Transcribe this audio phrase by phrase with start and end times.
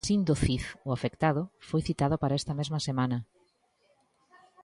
[0.09, 3.17] Sindo Cid, o afectado, foi citado para esta mesma semana.